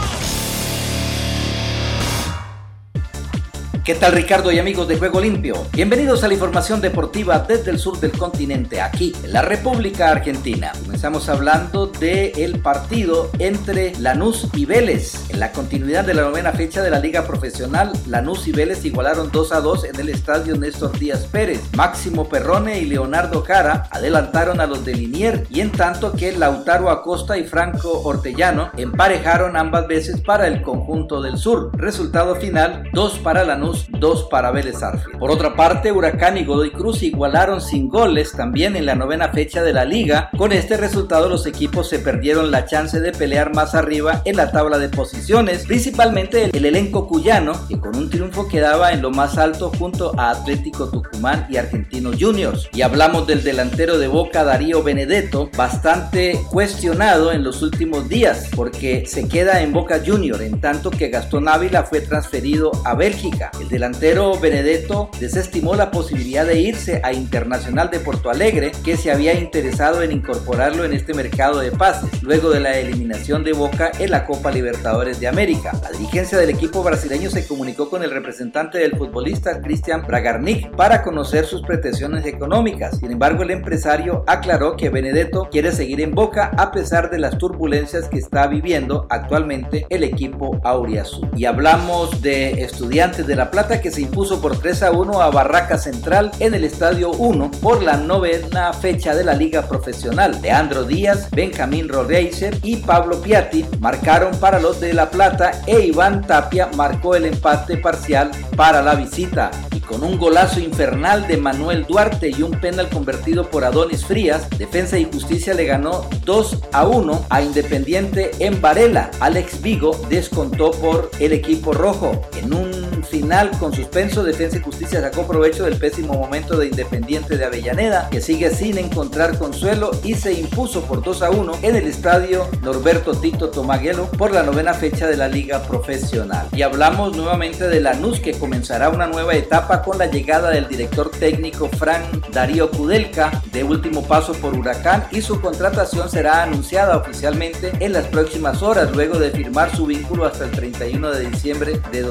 [3.84, 5.66] ¿Qué tal Ricardo y amigos de Juego Limpio?
[5.72, 10.70] Bienvenidos a la información deportiva desde el sur del continente, aquí en la República Argentina.
[10.84, 15.28] Comenzamos hablando del partido entre Lanús y Vélez.
[15.30, 19.32] En la continuidad de la novena fecha de la Liga Profesional, Lanús y Vélez igualaron
[19.32, 21.60] 2 a 2 en el estadio Néstor Díaz Pérez.
[21.76, 26.88] Máximo Perrone y Leonardo Cara adelantaron a los de Linier y en tanto que Lautaro
[26.88, 31.72] Acosta y Franco Ortellano emparejaron ambas veces para el conjunto del sur.
[31.76, 35.18] Resultado final, 2 para Lanús dos para Vélez Arfield.
[35.18, 39.62] Por otra parte, Huracán y Godoy Cruz igualaron sin goles también en la novena fecha
[39.62, 40.30] de la liga.
[40.36, 44.50] Con este resultado los equipos se perdieron la chance de pelear más arriba en la
[44.50, 49.38] tabla de posiciones, principalmente el, elenco cuyano, que con un triunfo quedaba en lo más
[49.38, 52.68] alto junto a Atlético Tucumán y Argentino Juniors.
[52.72, 59.04] Y hablamos del delantero de Boca, Darío Benedetto, bastante cuestionado en los últimos días, porque
[59.06, 63.50] se queda en Boca Junior, en tanto que Gastón Ávila fue transferido a Bélgica.
[63.62, 69.12] El delantero Benedetto desestimó la posibilidad de irse a Internacional de Porto Alegre, que se
[69.12, 73.92] había interesado en incorporarlo en este mercado de pases, luego de la eliminación de Boca
[74.00, 75.70] en la Copa Libertadores de América.
[75.80, 81.04] La dirigencia del equipo brasileño se comunicó con el representante del futbolista Cristian Bragarnik para
[81.04, 82.98] conocer sus pretensiones económicas.
[82.98, 87.38] Sin embargo, el empresario aclaró que Benedetto quiere seguir en Boca a pesar de las
[87.38, 91.30] turbulencias que está viviendo actualmente el equipo auriazul.
[91.36, 95.30] Y hablamos de estudiantes de la Plata que se impuso por 3 a 1 a
[95.30, 100.40] Barraca Central en el Estadio 1 por la novena fecha de la Liga Profesional.
[100.40, 106.26] Leandro Díaz, Benjamín Rodeiser y Pablo Piatti marcaron para los de La Plata e Iván
[106.26, 109.50] Tapia marcó el empate parcial para la visita.
[109.70, 114.48] Y con un golazo infernal de Manuel Duarte y un penal convertido por Adonis Frías,
[114.56, 119.10] Defensa y Justicia le ganó 2 a 1 a Independiente en Varela.
[119.20, 122.71] Alex Vigo descontó por el equipo rojo en un
[123.02, 128.08] final con suspenso, Defensa y Justicia sacó provecho del pésimo momento de Independiente de Avellaneda,
[128.10, 132.46] que sigue sin encontrar consuelo y se impuso por 2 a 1 en el estadio
[132.62, 136.48] Norberto Tito Tomaguelo por la novena fecha de la Liga Profesional.
[136.52, 141.10] Y hablamos nuevamente de Lanús, que comenzará una nueva etapa con la llegada del director
[141.10, 147.72] técnico Fran Darío Kudelka, de último paso por Huracán, y su contratación será anunciada oficialmente
[147.80, 152.02] en las próximas horas, luego de firmar su vínculo hasta el 31 de diciembre de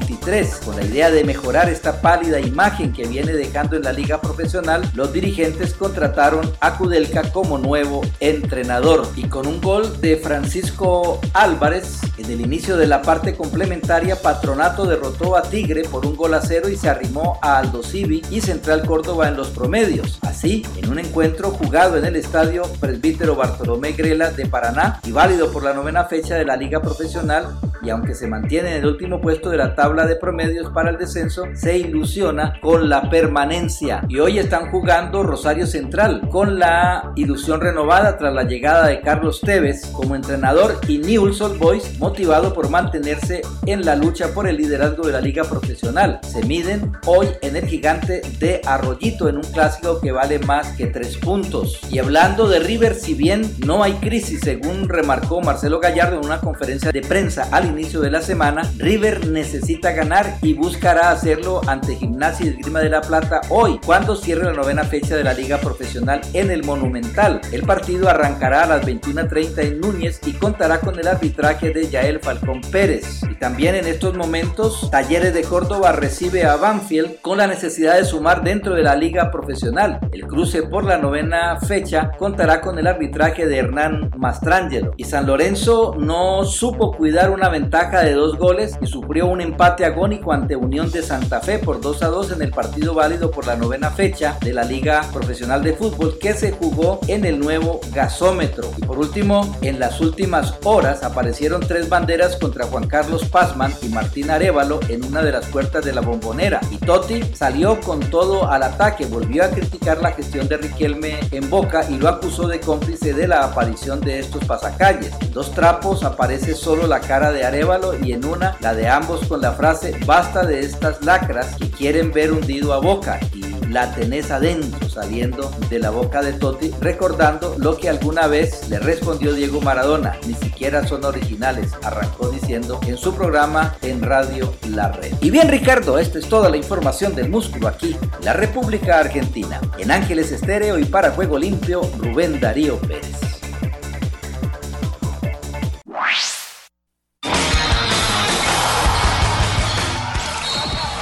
[0.00, 0.60] 2023.
[0.64, 4.88] Con la idea de mejorar esta pálida imagen que viene dejando en la liga profesional,
[4.94, 9.06] los dirigentes contrataron a Kudelka como nuevo entrenador.
[9.16, 14.86] Y con un gol de Francisco Álvarez en el inicio de la parte complementaria, Patronato
[14.86, 18.40] derrotó a Tigre por un gol a cero y se arrimó a Aldo Civi y
[18.40, 20.18] Central Córdoba en los promedios.
[20.22, 25.52] Así, en un encuentro jugado en el estadio Presbítero Bartolomé Grela de Paraná y válido
[25.52, 29.20] por la novena fecha de la liga profesional, y aunque se mantiene en el último
[29.20, 34.04] puesto de la tabla de promedios para el descenso, se ilusiona con la permanencia.
[34.08, 39.40] Y hoy están jugando Rosario Central con la ilusión renovada tras la llegada de Carlos
[39.40, 44.56] Tevez como entrenador y Newell's Old Boys motivado por mantenerse en la lucha por el
[44.56, 46.20] liderazgo de la liga profesional.
[46.22, 50.86] Se miden hoy en el gigante de Arroyito en un clásico que vale más que
[50.86, 51.80] tres puntos.
[51.90, 56.40] Y hablando de River, si bien no hay crisis, según remarcó Marcelo Gallardo en una
[56.40, 61.96] conferencia de prensa al inicio de la semana, River necesita ganar y buscará hacerlo ante
[61.96, 65.58] Gimnasia y Esgrima de la Plata hoy, cuando cierre la novena fecha de la Liga
[65.58, 67.40] Profesional en el Monumental.
[67.52, 72.20] El partido arrancará a las 21.30 en Núñez y contará con el arbitraje de Yael
[72.20, 73.22] Falcón Pérez.
[73.30, 78.04] Y también en estos momentos, Talleres de Córdoba recibe a Banfield con la necesidad de
[78.04, 80.00] sumar dentro de la Liga Profesional.
[80.12, 84.92] El cruce por la novena fecha contará con el arbitraje de Hernán Mastrangelo.
[84.96, 89.84] Y San Lorenzo no supo cuidar una ventaja de dos goles y sufrió un empate
[89.84, 93.46] agónico ante Unión de Santa Fe por 2 a 2 en el partido válido por
[93.46, 97.80] la novena fecha de la Liga Profesional de Fútbol que se jugó en el nuevo
[97.92, 98.70] gasómetro.
[98.76, 103.88] Y por último, en las últimas horas aparecieron tres banderas contra Juan Carlos Pazman y
[103.88, 106.60] Martín Arevalo en una de las puertas de la bombonera.
[106.70, 111.50] Y Totti salió con todo al ataque, volvió a criticar la gestión de Riquelme en
[111.50, 115.12] Boca y lo acusó de cómplice de la aparición de estos pasacalles.
[115.20, 119.26] En dos trapos aparece solo la cara de Arevalo y en una la de ambos
[119.26, 123.92] con la frase basta de estas lacras que quieren ver hundido a Boca y la
[123.92, 129.32] tenés adentro saliendo de la boca de Totti recordando lo que alguna vez le respondió
[129.32, 135.14] Diego Maradona, ni siquiera son originales, arrancó diciendo en su programa en Radio La Red.
[135.20, 139.60] Y bien Ricardo, esta es toda la información del músculo aquí, la República Argentina.
[139.78, 143.29] En Ángeles Estéreo y para Juego Limpio, Rubén Darío Pérez.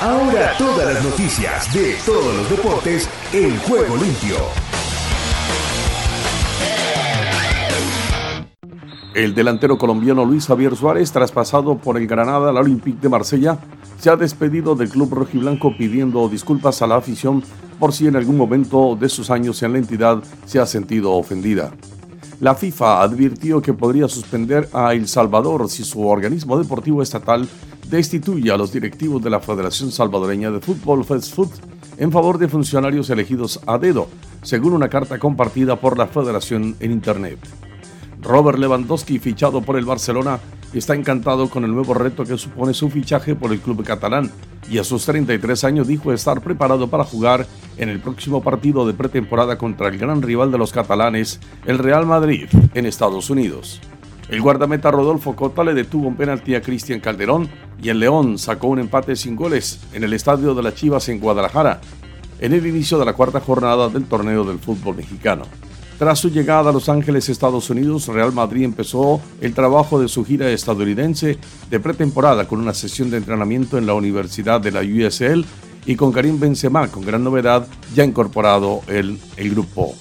[0.00, 4.37] Ahora todas las noticias de todos los deportes en Juego Limpio.
[9.12, 13.58] El delantero colombiano Luis Javier Suárez, traspasado por el Granada al Olympique de Marsella,
[13.98, 17.42] se ha despedido del club rojiblanco pidiendo disculpas a la afición
[17.80, 21.72] por si en algún momento de sus años en la entidad se ha sentido ofendida.
[22.38, 27.48] La FIFA advirtió que podría suspender a El Salvador si su organismo deportivo estatal
[27.90, 31.51] destituye a los directivos de la Federación Salvadoreña de Fútbol Food
[31.96, 34.09] en favor de funcionarios elegidos a dedo,
[34.42, 37.38] según una carta compartida por la federación en Internet.
[38.22, 40.38] Robert Lewandowski, fichado por el Barcelona,
[40.72, 44.31] está encantado con el nuevo reto que supone su fichaje por el club catalán
[44.70, 47.46] y a sus 33 años dijo estar preparado para jugar
[47.79, 52.07] en el próximo partido de pretemporada contra el gran rival de los catalanes, el Real
[52.07, 53.81] Madrid, en Estados Unidos.
[54.28, 57.48] El guardameta Rodolfo Cota le detuvo un penalti a Cristian Calderón
[57.82, 61.18] y el León sacó un empate sin goles en el estadio de las Chivas en
[61.18, 61.80] Guadalajara,
[62.38, 65.44] en el inicio de la cuarta jornada del torneo del fútbol mexicano.
[65.98, 70.24] Tras su llegada a Los Ángeles, Estados Unidos, Real Madrid empezó el trabajo de su
[70.24, 71.38] gira estadounidense
[71.70, 75.44] de pretemporada con una sesión de entrenamiento en la Universidad de la USL
[75.86, 79.96] y con Karim Benzema, con gran novedad, ya incorporado en el grupo.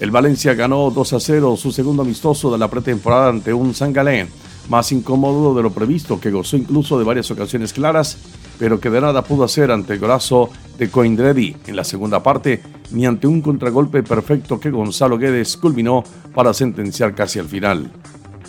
[0.00, 3.92] El Valencia ganó 2 a 0 su segundo amistoso de la pretemporada ante un San
[3.92, 4.28] Galén,
[4.68, 8.18] más incómodo de lo previsto, que gozó incluso de varias ocasiones claras
[8.60, 12.62] pero que de nada pudo hacer ante el golazo de Coindredi en la segunda parte,
[12.90, 17.90] ni ante un contragolpe perfecto que Gonzalo Guedes culminó para sentenciar casi al final.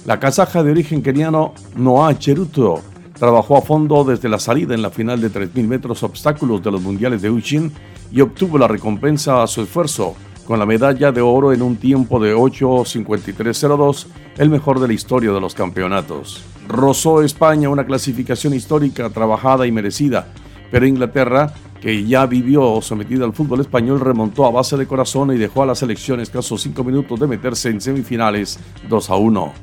[0.06, 2.82] La kazaja de origen keniano Noah Cheruto
[3.18, 6.82] trabajó a fondo desde la salida en la final de 3.000 metros obstáculos de los
[6.82, 7.72] mundiales de Uchin
[8.12, 12.19] y obtuvo la recompensa a su esfuerzo con la medalla de oro en un tiempo
[12.19, 16.41] de 8.53.02, el mejor de la historia de los campeonatos.
[16.67, 20.27] Rozó España una clasificación histórica, trabajada y merecida,
[20.71, 25.38] pero Inglaterra, que ya vivió sometida al fútbol español, remontó a base de corazón y
[25.38, 29.54] dejó a las elecciones escasos 5 minutos de meterse en semifinales 2 a 1.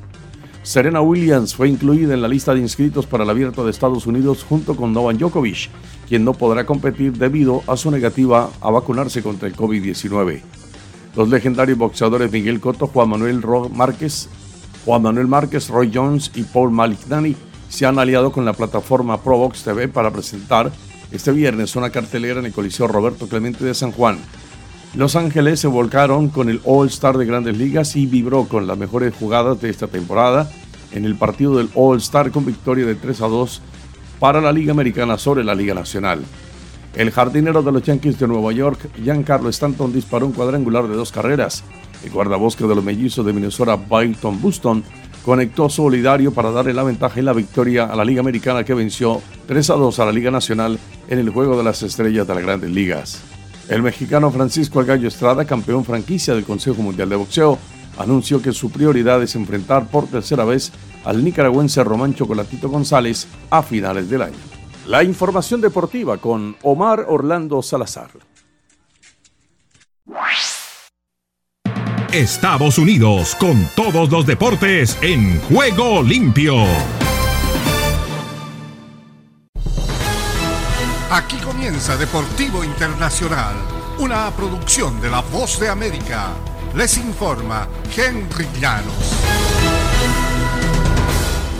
[0.61, 4.45] Serena Williams fue incluida en la lista de inscritos para el Abierto de Estados Unidos
[4.47, 5.69] junto con Novak Djokovic,
[6.07, 10.58] quien no podrá competir debido a su negativa a vacunarse contra el COVID-19.
[11.15, 13.43] Los legendarios boxeadores Miguel Cotto, Juan Manuel
[13.73, 14.29] Márquez,
[14.85, 17.35] Juan Manuel Márquez, Roy Jones y Paul Malignani
[17.67, 20.71] se han aliado con la plataforma Probox TV para presentar
[21.11, 24.19] este viernes una cartelera en el Coliseo Roberto Clemente de San Juan.
[24.95, 28.77] Los Ángeles se volcaron con el All Star de Grandes Ligas y vibró con las
[28.77, 30.49] mejores jugadas de esta temporada
[30.91, 33.61] en el partido del All Star con victoria de 3 a 2
[34.19, 36.23] para la Liga Americana sobre la Liga Nacional.
[36.95, 41.11] El jardinero de los Yankees de Nueva York, Giancarlo Stanton, disparó un cuadrangular de dos
[41.11, 41.63] carreras.
[42.03, 44.83] El guardabosque de los mellizos de Minnesota, Byton Buston,
[45.23, 49.21] conectó solidario para darle la ventaja y la victoria a la Liga Americana que venció
[49.47, 52.43] 3 a 2 a la Liga Nacional en el Juego de las Estrellas de las
[52.43, 53.21] Grandes Ligas.
[53.67, 57.59] El mexicano Francisco Gallo Estrada, campeón franquicia del Consejo Mundial de Boxeo,
[57.99, 60.71] anunció que su prioridad es enfrentar por tercera vez
[61.05, 64.58] al nicaragüense Román Chocolatito González a finales del año.
[64.89, 68.09] La información deportiva con Omar Orlando Salazar.
[72.11, 76.55] Estados Unidos con todos los deportes en juego limpio.
[81.11, 83.57] Aquí comienza Deportivo Internacional,
[83.99, 86.29] una producción de La Voz de América.
[86.75, 89.88] Les informa Henry Llanos.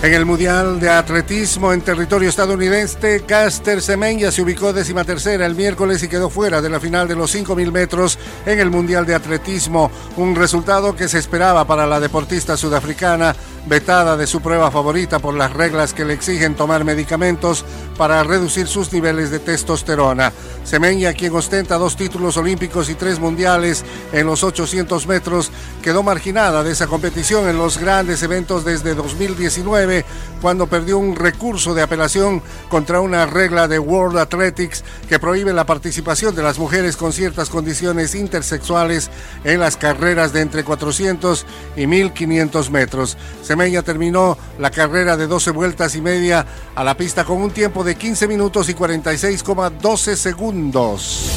[0.02, 5.56] En el Mundial de Atletismo en territorio estadounidense, Caster Semenya se ubicó décima tercera el
[5.56, 9.16] miércoles y quedó fuera de la final de los 5.000 metros en el Mundial de
[9.16, 13.36] Atletismo, un resultado que se esperaba para la deportista sudafricana
[13.70, 17.64] vetada de su prueba favorita por las reglas que le exigen tomar medicamentos
[17.98, 20.34] para reducir sus niveles de testosterona.
[20.64, 25.52] Semenya, quien ostenta dos títulos olímpicos y tres mundiales en los 800 metros,
[25.82, 30.04] quedó marginada de esa competición en los grandes eventos desde 2019,
[30.42, 35.66] cuando perdió un recurso de apelación contra una regla de World Athletics que prohíbe la
[35.66, 39.12] participación de las mujeres con ciertas condiciones intersexuales
[39.44, 41.46] en las carreras de entre 400
[41.76, 43.18] y 1500 metros.
[43.60, 46.46] Terminó la carrera de 12 vueltas y media
[46.76, 51.30] a la pista con un tiempo de 15 minutos y 46,12 segundos.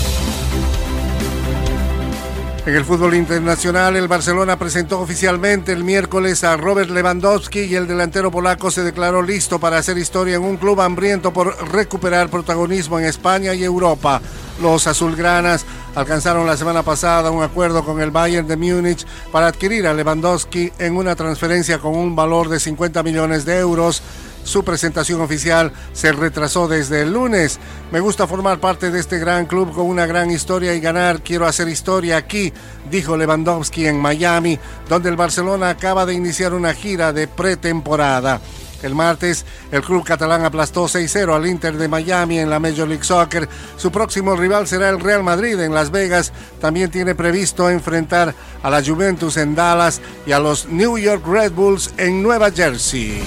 [2.64, 7.88] En el fútbol internacional, el Barcelona presentó oficialmente el miércoles a Robert Lewandowski y el
[7.88, 13.00] delantero polaco se declaró listo para hacer historia en un club hambriento por recuperar protagonismo
[13.00, 14.22] en España y Europa.
[14.60, 19.86] Los azulgranas alcanzaron la semana pasada un acuerdo con el Bayern de Múnich para adquirir
[19.86, 24.02] a Lewandowski en una transferencia con un valor de 50 millones de euros.
[24.44, 27.60] Su presentación oficial se retrasó desde el lunes.
[27.92, 31.22] Me gusta formar parte de este gran club con una gran historia y ganar.
[31.22, 32.52] Quiero hacer historia aquí,
[32.90, 38.40] dijo Lewandowski en Miami, donde el Barcelona acaba de iniciar una gira de pretemporada.
[38.82, 43.04] El martes, el club catalán aplastó 6-0 al Inter de Miami en la Major League
[43.04, 43.48] Soccer.
[43.76, 46.32] Su próximo rival será el Real Madrid en Las Vegas.
[46.60, 51.52] También tiene previsto enfrentar a la Juventus en Dallas y a los New York Red
[51.52, 53.22] Bulls en Nueva Jersey.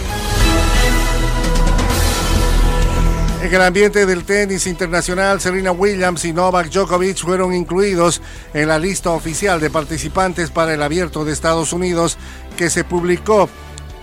[3.46, 8.20] En el ambiente del tenis internacional, Serena Williams y Novak Djokovic fueron incluidos
[8.56, 12.18] en la lista oficial de participantes para el Abierto de Estados Unidos
[12.58, 13.48] que se publicó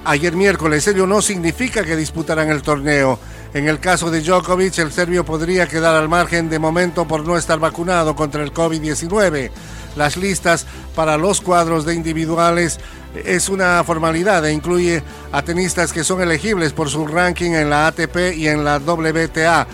[0.05, 0.87] ayer miércoles.
[0.89, 3.19] Ello no significa que disputarán el torneo.
[3.55, 7.37] En el caso de Djokovic, el serbio podría quedar al margen de momento por no
[7.37, 9.51] estar vacunado contra el COVID-19.
[9.97, 12.81] Las listas para los cuadros de individuales
[13.15, 17.89] es una formalidad e incluye a tenistas que son elegibles por su ranking en la
[17.89, 19.67] ATP y en la WTA.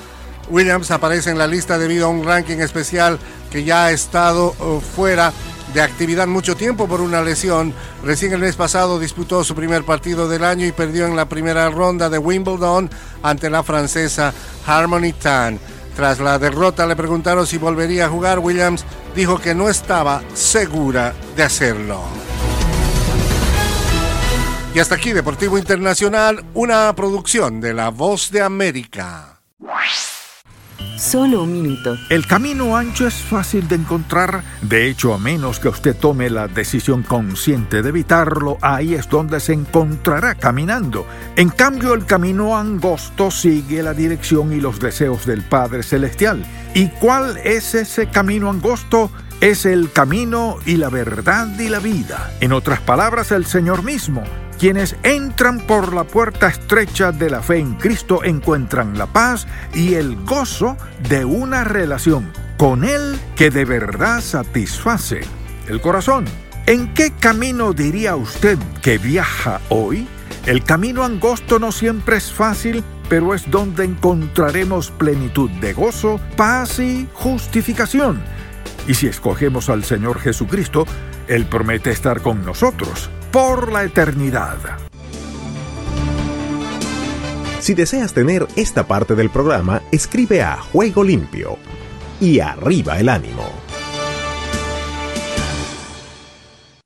[0.50, 3.18] Williams aparece en la lista debido a un ranking especial
[3.50, 5.32] que ya ha estado uh, fuera
[5.74, 7.74] de actividad mucho tiempo por una lesión.
[8.04, 11.68] Recién el mes pasado disputó su primer partido del año y perdió en la primera
[11.70, 12.90] ronda de Wimbledon
[13.22, 14.32] ante la francesa
[14.66, 15.58] Harmony Tan.
[15.96, 18.38] Tras la derrota le preguntaron si volvería a jugar.
[18.38, 18.84] Williams
[19.16, 22.02] dijo que no estaba segura de hacerlo.
[24.74, 29.40] Y hasta aquí Deportivo Internacional, una producción de La Voz de América.
[30.98, 31.96] Solo un minuto.
[32.10, 34.42] El camino ancho es fácil de encontrar.
[34.62, 39.38] De hecho, a menos que usted tome la decisión consciente de evitarlo, ahí es donde
[39.38, 41.06] se encontrará caminando.
[41.36, 46.44] En cambio, el camino angosto sigue la dirección y los deseos del Padre Celestial.
[46.74, 49.10] ¿Y cuál es ese camino angosto?
[49.40, 52.32] Es el camino y la verdad y la vida.
[52.40, 54.24] En otras palabras, el Señor mismo.
[54.58, 59.94] Quienes entran por la puerta estrecha de la fe en Cristo encuentran la paz y
[59.94, 60.76] el gozo
[61.08, 65.20] de una relación con Él que de verdad satisface
[65.68, 66.24] el corazón.
[66.66, 70.08] ¿En qué camino diría usted que viaja hoy?
[70.46, 76.80] El camino angosto no siempre es fácil, pero es donde encontraremos plenitud de gozo, paz
[76.80, 78.20] y justificación.
[78.88, 80.86] Y si escogemos al Señor Jesucristo,
[81.28, 84.56] Él promete estar con nosotros por la eternidad.
[87.60, 91.58] Si deseas tener esta parte del programa, escribe a Juego Limpio
[92.18, 93.67] y arriba el ánimo.